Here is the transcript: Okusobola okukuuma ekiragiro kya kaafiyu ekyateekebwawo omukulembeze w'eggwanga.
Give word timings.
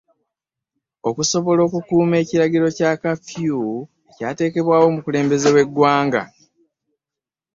Okusobola 1.09 1.61
okukuuma 1.67 2.15
ekiragiro 2.23 2.67
kya 2.77 2.91
kaafiyu 3.01 3.61
ekyateekebwawo 4.09 4.85
omukulembeze 4.89 5.49
w'eggwanga. 5.55 6.23